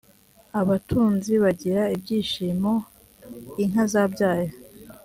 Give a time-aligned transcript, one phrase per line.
[0.59, 2.73] abutunzi bagira ibyishimo
[3.63, 4.49] inkazabyaye.